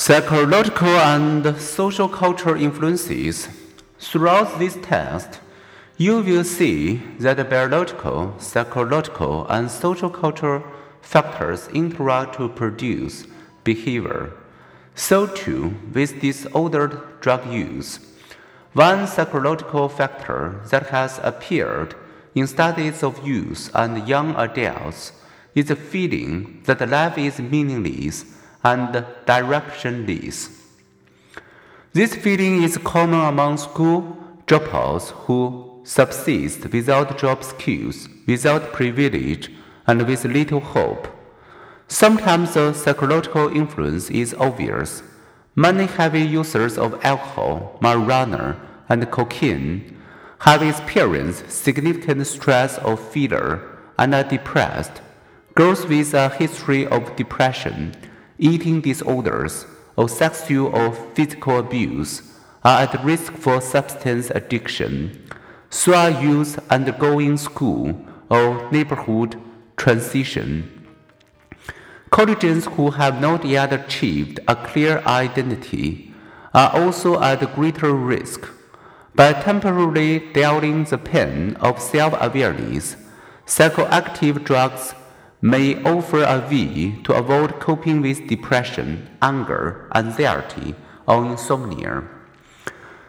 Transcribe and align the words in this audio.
Psychological 0.00 0.88
and 0.88 1.60
social 1.60 2.08
cultural 2.08 2.58
influences. 2.58 3.48
Throughout 3.98 4.58
this 4.58 4.78
test, 4.80 5.40
you 5.98 6.22
will 6.22 6.42
see 6.42 7.02
that 7.18 7.50
biological, 7.50 8.34
psychological, 8.38 9.46
and 9.48 9.70
social 9.70 10.08
cultural 10.08 10.64
factors 11.02 11.68
interact 11.74 12.36
to 12.36 12.48
produce 12.48 13.26
behavior. 13.62 14.32
So 14.94 15.26
too 15.26 15.74
with 15.92 16.18
disordered 16.18 17.20
drug 17.20 17.52
use. 17.52 18.00
One 18.72 19.06
psychological 19.06 19.90
factor 19.90 20.62
that 20.70 20.86
has 20.86 21.20
appeared 21.22 21.94
in 22.34 22.46
studies 22.46 23.02
of 23.02 23.26
youth 23.28 23.70
and 23.74 24.08
young 24.08 24.34
adults 24.36 25.12
is 25.54 25.66
the 25.66 25.76
feeling 25.76 26.62
that 26.64 26.88
life 26.88 27.18
is 27.18 27.38
meaningless 27.38 28.24
and 28.62 29.04
directionless. 29.26 30.50
This 31.92 32.14
feeling 32.14 32.62
is 32.62 32.78
common 32.78 33.20
among 33.20 33.56
school 33.56 34.16
dropouts 34.46 35.10
who 35.10 35.80
subsist 35.84 36.70
without 36.72 37.18
job 37.18 37.42
skills, 37.42 38.08
without 38.26 38.72
privilege, 38.72 39.50
and 39.86 40.06
with 40.06 40.24
little 40.24 40.60
hope. 40.60 41.08
Sometimes 41.88 42.54
the 42.54 42.72
psychological 42.72 43.48
influence 43.48 44.10
is 44.10 44.34
obvious. 44.34 45.02
Many 45.56 45.86
heavy 45.86 46.22
users 46.22 46.78
of 46.78 47.04
alcohol, 47.04 47.78
marijuana, 47.80 48.56
and 48.88 49.10
cocaine 49.10 49.96
have 50.40 50.62
experienced 50.62 51.50
significant 51.50 52.26
stress 52.26 52.78
or 52.78 52.96
fear 52.96 53.60
and 53.98 54.14
are 54.14 54.24
depressed. 54.24 55.02
Girls 55.54 55.84
with 55.86 56.14
a 56.14 56.28
history 56.28 56.86
of 56.86 57.16
depression 57.16 57.94
eating 58.40 58.80
disorders, 58.80 59.66
or 59.96 60.08
sexual 60.08 60.74
or 60.74 60.92
physical 61.14 61.58
abuse 61.58 62.22
are 62.64 62.80
at 62.82 63.04
risk 63.04 63.34
for 63.34 63.60
substance 63.60 64.30
addiction. 64.30 65.28
So 65.68 65.94
are 65.94 66.10
youth 66.10 66.58
undergoing 66.70 67.36
school 67.36 68.04
or 68.28 68.70
neighborhood 68.72 69.36
transition. 69.76 70.80
Collegians 72.10 72.64
who 72.74 72.90
have 72.90 73.20
not 73.20 73.44
yet 73.44 73.72
achieved 73.72 74.40
a 74.48 74.56
clear 74.56 74.98
identity 75.06 76.12
are 76.52 76.70
also 76.74 77.20
at 77.20 77.54
greater 77.54 77.92
risk. 77.94 78.48
By 79.14 79.32
temporarily 79.32 80.32
dulling 80.32 80.84
the 80.84 80.98
pain 80.98 81.56
of 81.56 81.80
self 81.80 82.14
awareness, 82.20 82.96
psychoactive 83.46 84.44
drugs 84.44 84.94
may 85.42 85.82
offer 85.84 86.22
a 86.22 86.38
way 86.50 86.92
to 87.02 87.14
avoid 87.14 87.58
coping 87.60 88.02
with 88.02 88.26
depression, 88.26 89.08
anger, 89.22 89.90
anxiety, 89.94 90.74
or 91.06 91.24
insomnia. 91.24 92.04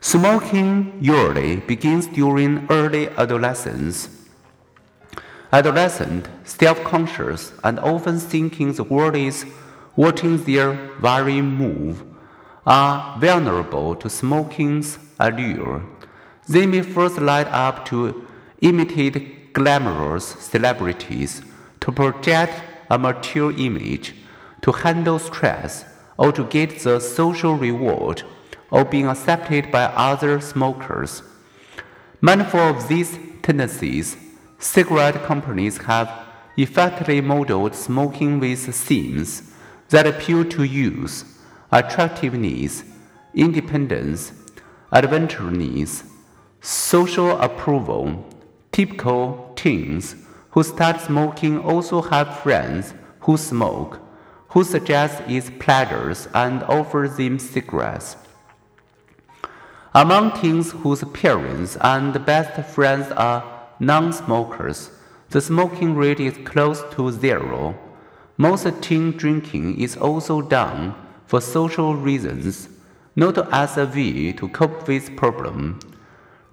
Smoking 0.00 0.98
usually 1.00 1.56
begins 1.56 2.06
during 2.06 2.66
early 2.70 3.08
adolescence. 3.10 4.08
Adolescent, 5.52 6.28
self-conscious, 6.44 7.52
and 7.62 7.78
often 7.80 8.18
thinking 8.18 8.72
the 8.72 8.84
world 8.84 9.16
is 9.16 9.46
watching 9.96 10.42
their 10.44 10.72
very 11.00 11.40
move, 11.40 12.02
are 12.66 13.18
vulnerable 13.20 13.94
to 13.94 14.08
smoking's 14.10 14.98
allure. 15.20 15.84
They 16.48 16.66
may 16.66 16.82
first 16.82 17.18
light 17.18 17.46
up 17.48 17.84
to 17.86 18.26
imitate 18.60 19.52
glamorous 19.52 20.24
celebrities 20.24 21.42
to 21.84 21.92
project 21.92 22.62
a 22.88 22.98
mature 22.98 23.52
image, 23.58 24.14
to 24.62 24.72
handle 24.72 25.18
stress, 25.18 25.84
or 26.16 26.32
to 26.32 26.44
get 26.44 26.78
the 26.78 26.98
social 26.98 27.56
reward 27.56 28.22
of 28.72 28.90
being 28.90 29.06
accepted 29.06 29.70
by 29.70 29.84
other 30.08 30.40
smokers. 30.40 31.22
Mindful 32.22 32.60
of 32.60 32.88
these 32.88 33.18
tendencies, 33.42 34.16
cigarette 34.58 35.22
companies 35.24 35.76
have 35.76 36.10
effectively 36.56 37.20
modeled 37.20 37.74
smoking 37.74 38.40
with 38.40 38.74
themes 38.74 39.52
that 39.90 40.06
appeal 40.06 40.42
to 40.42 40.62
youth, 40.64 41.38
attractiveness, 41.70 42.82
independence, 43.34 44.32
adventureness, 44.90 46.04
social 46.62 47.38
approval, 47.42 48.24
typical 48.72 49.52
teens 49.54 50.16
who 50.54 50.62
start 50.62 51.00
smoking 51.00 51.58
also 51.58 52.00
have 52.00 52.38
friends 52.38 52.94
who 53.22 53.36
smoke, 53.36 53.98
who 54.50 54.62
suggest 54.62 55.20
its 55.26 55.50
pleasures 55.58 56.28
and 56.32 56.62
offer 56.62 57.08
them 57.08 57.40
cigarettes. 57.40 58.16
Among 59.92 60.30
teens 60.40 60.70
whose 60.70 61.02
parents 61.12 61.76
and 61.80 62.24
best 62.24 62.70
friends 62.70 63.10
are 63.12 63.42
non 63.80 64.12
smokers, 64.12 64.90
the 65.30 65.40
smoking 65.40 65.96
rate 65.96 66.20
is 66.20 66.38
close 66.44 66.84
to 66.92 67.10
zero. 67.10 67.76
Most 68.36 68.80
teen 68.80 69.10
drinking 69.16 69.80
is 69.80 69.96
also 69.96 70.40
done 70.40 70.94
for 71.26 71.40
social 71.40 71.96
reasons, 71.96 72.68
not 73.16 73.52
as 73.52 73.76
a 73.76 73.86
way 73.86 74.30
to 74.30 74.48
cope 74.48 74.86
with 74.86 75.16
problem. 75.16 75.80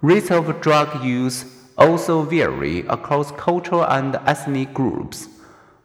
Rates 0.00 0.32
of 0.32 0.60
drug 0.60 1.04
use 1.04 1.61
also 1.78 2.22
vary 2.22 2.80
across 2.80 3.32
cultural 3.32 3.84
and 3.84 4.16
ethnic 4.26 4.72
groups. 4.74 5.28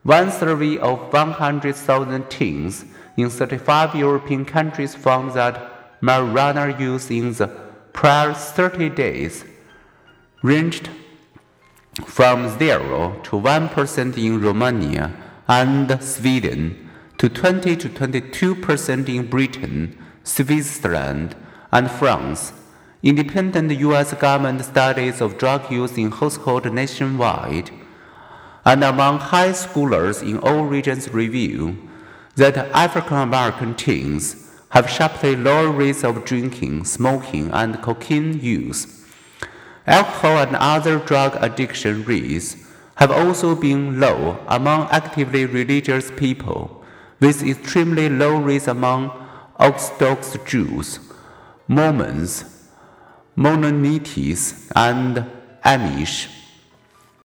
One 0.04 0.32
survey 0.32 0.78
of 0.78 1.12
100,000 1.12 2.30
teens 2.30 2.86
in 3.18 3.30
35 3.30 3.96
European 3.96 4.46
countries 4.46 4.96
found 4.96 5.32
that 5.34 6.02
marijuana 6.02 6.80
use 6.80 7.10
in 7.10 7.34
the 7.34 7.48
prior 7.94 8.34
30 8.34 8.90
days 8.90 9.44
ranged 10.44 10.90
from 12.06 12.48
0 12.60 13.20
to 13.24 13.32
1% 13.32 14.18
in 14.18 14.40
Romania 14.40 15.14
and 15.48 16.04
Sweden 16.04 16.90
to 17.18 17.28
20 17.28 17.76
to 17.76 17.90
22% 17.90 19.10
in 19.10 19.28
Britain, 19.28 19.98
Switzerland, 20.24 21.36
and 21.72 21.90
France. 21.90 22.54
Independent 23.04 23.72
U.S. 23.80 24.14
government 24.14 24.66
studies 24.66 25.22
of 25.22 25.38
drug 25.38 25.72
use 25.72 25.98
in 25.98 26.12
households 26.12 26.72
nationwide 26.72 27.70
and 28.66 28.84
among 28.84 29.20
high 29.20 29.52
schoolers 29.52 30.22
in 30.22 30.40
all 30.40 30.66
regions 30.66 31.08
reveal 31.10 31.74
that 32.36 32.58
African 32.58 33.18
American 33.18 33.76
teens 33.76 34.52
have 34.70 34.90
sharply 34.90 35.36
lower 35.36 35.72
rates 35.72 36.04
of 36.04 36.26
drinking, 36.26 36.84
smoking, 36.84 37.50
and 37.52 37.82
cocaine 37.82 38.40
use. 38.40 39.06
Alcohol 39.86 40.40
and 40.40 40.56
other 40.58 41.00
drug 41.00 41.38
addiction 41.40 42.04
rates 42.04 42.58
have 42.96 43.10
also 43.10 43.56
been 43.56 44.02
low 44.02 44.38
among 44.48 44.90
actively 44.90 45.46
religious 45.46 46.12
people, 46.18 46.84
with 47.22 47.44
extremely 47.44 48.10
low 48.10 48.38
rates 48.38 48.68
among 48.68 49.12
Orthodox 49.60 50.36
Jews, 50.46 51.00
Mormons, 51.70 52.57
Mennonites, 53.38 54.68
and 54.76 55.24
Amish. 55.64 56.37